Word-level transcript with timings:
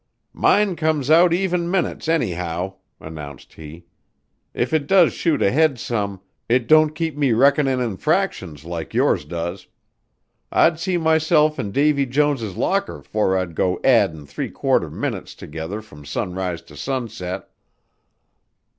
"Mine 0.33 0.75
comes 0.75 1.11
out 1.11 1.31
even 1.31 1.69
minutes, 1.69 2.09
anyhow," 2.09 2.73
announced 2.99 3.53
he. 3.53 3.85
"If 4.51 4.73
it 4.73 4.87
does 4.87 5.13
shoot 5.13 5.43
ahead 5.43 5.77
some, 5.77 6.21
it 6.49 6.65
don't 6.67 6.95
keep 6.95 7.15
me 7.15 7.33
reckonin' 7.33 7.79
in 7.79 7.97
fractions 7.97 8.65
like 8.65 8.95
yours 8.95 9.25
does. 9.25 9.67
I'd 10.51 10.79
see 10.79 10.97
myself 10.97 11.59
in 11.59 11.71
Davie 11.71 12.07
Jones's 12.07 12.57
locker 12.57 13.03
'fore 13.03 13.37
I'd 13.37 13.53
go 13.53 13.79
addin' 13.83 14.25
three 14.25 14.49
quarter 14.49 14.89
minutes 14.89 15.35
together 15.35 15.83
from 15.83 16.03
sunrise 16.03 16.63
to 16.63 16.75
sunset." 16.75 17.49